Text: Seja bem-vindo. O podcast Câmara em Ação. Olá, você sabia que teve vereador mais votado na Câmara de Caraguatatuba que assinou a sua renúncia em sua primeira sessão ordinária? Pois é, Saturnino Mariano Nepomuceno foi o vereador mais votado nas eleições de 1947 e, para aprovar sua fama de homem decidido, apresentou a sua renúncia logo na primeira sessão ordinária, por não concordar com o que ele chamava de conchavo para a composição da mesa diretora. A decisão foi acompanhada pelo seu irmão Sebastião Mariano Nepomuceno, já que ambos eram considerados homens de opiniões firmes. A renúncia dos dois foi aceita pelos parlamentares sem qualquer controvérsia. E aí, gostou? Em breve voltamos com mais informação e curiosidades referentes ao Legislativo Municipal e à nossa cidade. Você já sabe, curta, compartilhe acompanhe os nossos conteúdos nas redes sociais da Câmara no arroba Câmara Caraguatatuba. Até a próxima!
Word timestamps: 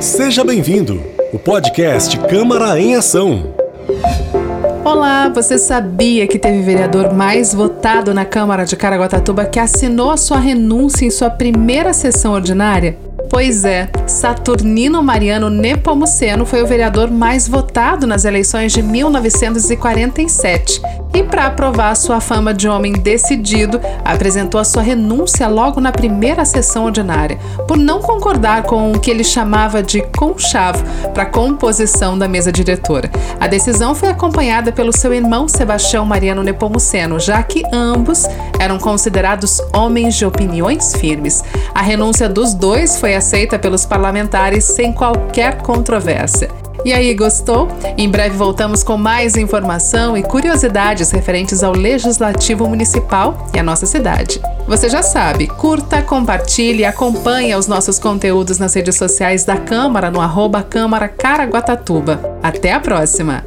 Seja 0.00 0.42
bem-vindo. 0.42 1.02
O 1.30 1.38
podcast 1.38 2.18
Câmara 2.20 2.80
em 2.80 2.96
Ação. 2.96 3.54
Olá, 4.82 5.28
você 5.28 5.58
sabia 5.58 6.26
que 6.26 6.38
teve 6.38 6.62
vereador 6.62 7.12
mais 7.12 7.52
votado 7.52 8.14
na 8.14 8.24
Câmara 8.24 8.64
de 8.64 8.76
Caraguatatuba 8.76 9.44
que 9.44 9.58
assinou 9.58 10.10
a 10.10 10.16
sua 10.16 10.38
renúncia 10.38 11.04
em 11.04 11.10
sua 11.10 11.28
primeira 11.28 11.92
sessão 11.92 12.32
ordinária? 12.32 12.96
Pois 13.28 13.66
é, 13.66 13.90
Saturnino 14.06 15.02
Mariano 15.02 15.50
Nepomuceno 15.50 16.46
foi 16.46 16.62
o 16.62 16.66
vereador 16.66 17.10
mais 17.10 17.46
votado 17.46 18.06
nas 18.06 18.24
eleições 18.24 18.72
de 18.72 18.82
1947 18.82 20.80
e, 21.12 21.22
para 21.22 21.46
aprovar 21.46 21.94
sua 21.96 22.20
fama 22.20 22.54
de 22.54 22.68
homem 22.68 22.92
decidido, 22.92 23.80
apresentou 24.04 24.60
a 24.60 24.64
sua 24.64 24.82
renúncia 24.82 25.48
logo 25.48 25.80
na 25.80 25.92
primeira 25.92 26.44
sessão 26.44 26.84
ordinária, 26.84 27.38
por 27.66 27.76
não 27.76 28.00
concordar 28.00 28.62
com 28.64 28.92
o 28.92 29.00
que 29.00 29.10
ele 29.10 29.24
chamava 29.24 29.82
de 29.82 30.02
conchavo 30.16 30.84
para 31.12 31.24
a 31.24 31.26
composição 31.26 32.16
da 32.16 32.28
mesa 32.28 32.52
diretora. 32.52 33.10
A 33.38 33.46
decisão 33.46 33.94
foi 33.94 34.10
acompanhada 34.10 34.72
pelo 34.72 34.96
seu 34.96 35.12
irmão 35.12 35.48
Sebastião 35.48 36.04
Mariano 36.04 36.42
Nepomuceno, 36.42 37.18
já 37.18 37.42
que 37.42 37.62
ambos 37.72 38.26
eram 38.58 38.78
considerados 38.78 39.60
homens 39.72 40.14
de 40.14 40.24
opiniões 40.24 40.94
firmes. 40.94 41.42
A 41.74 41.82
renúncia 41.82 42.28
dos 42.28 42.54
dois 42.54 42.98
foi 42.98 43.14
aceita 43.14 43.58
pelos 43.58 43.84
parlamentares 43.84 44.64
sem 44.64 44.92
qualquer 44.92 45.58
controvérsia. 45.62 46.59
E 46.84 46.92
aí, 46.92 47.14
gostou? 47.14 47.68
Em 47.98 48.08
breve 48.08 48.36
voltamos 48.36 48.82
com 48.82 48.96
mais 48.96 49.36
informação 49.36 50.16
e 50.16 50.22
curiosidades 50.22 51.10
referentes 51.10 51.62
ao 51.62 51.72
Legislativo 51.72 52.66
Municipal 52.66 53.48
e 53.54 53.58
à 53.58 53.62
nossa 53.62 53.84
cidade. 53.84 54.40
Você 54.66 54.88
já 54.88 55.02
sabe, 55.02 55.46
curta, 55.46 56.00
compartilhe 56.00 56.84
acompanhe 56.84 57.54
os 57.54 57.66
nossos 57.66 57.98
conteúdos 57.98 58.58
nas 58.58 58.72
redes 58.72 58.96
sociais 58.96 59.44
da 59.44 59.56
Câmara 59.56 60.10
no 60.10 60.20
arroba 60.20 60.62
Câmara 60.62 61.08
Caraguatatuba. 61.08 62.38
Até 62.42 62.72
a 62.72 62.80
próxima! 62.80 63.44